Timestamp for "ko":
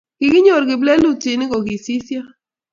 1.51-1.57